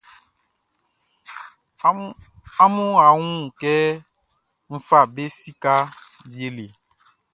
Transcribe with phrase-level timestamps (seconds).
[2.63, 3.73] Amun a wun kɛ
[4.71, 5.89] n fa be sikaʼn
[6.31, 6.65] wie le?